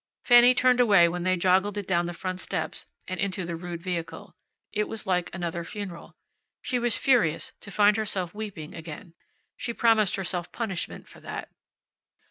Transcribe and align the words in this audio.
Fanny 0.25 0.55
turned 0.55 0.79
away 0.79 1.07
when 1.07 1.21
they 1.21 1.37
joggled 1.37 1.77
it 1.77 1.85
down 1.87 2.07
the 2.07 2.13
front 2.15 2.41
steps 2.41 2.87
and 3.07 3.19
into 3.19 3.45
the 3.45 3.55
rude 3.55 3.83
vehicle. 3.83 4.35
It 4.73 4.85
was 4.87 5.05
like 5.05 5.29
another 5.31 5.63
funeral. 5.63 6.15
She 6.63 6.79
was 6.79 6.97
furious 6.97 7.53
to 7.59 7.69
find 7.69 7.97
herself 7.97 8.33
weeping 8.33 8.73
again. 8.73 9.13
She 9.57 9.75
promised 9.75 10.15
herself 10.15 10.51
punishment 10.51 11.07
for 11.07 11.19
that. 11.19 11.49